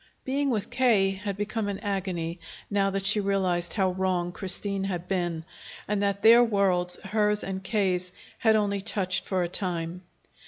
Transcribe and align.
Being 0.25 0.49
with 0.49 0.71
K. 0.71 1.11
had 1.11 1.37
become 1.37 1.67
an 1.67 1.77
agony, 1.81 2.39
now 2.71 2.89
that 2.89 3.05
she 3.05 3.19
realized 3.19 3.73
how 3.73 3.91
wrong 3.91 4.31
Christine 4.31 4.85
had 4.85 5.07
been, 5.07 5.45
and 5.87 6.01
that 6.01 6.23
their 6.23 6.43
worlds, 6.43 6.95
hers 7.03 7.43
and 7.43 7.63
K.'s, 7.63 8.11
had 8.39 8.55
only 8.55 8.81
touched 8.81 9.25
for 9.27 9.43
a 9.43 9.47
time. 9.47 10.01